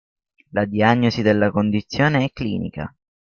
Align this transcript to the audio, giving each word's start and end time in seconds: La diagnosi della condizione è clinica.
La 0.49 0.65
diagnosi 0.65 1.21
della 1.21 1.51
condizione 1.51 2.23
è 2.25 2.31
clinica. 2.31 2.91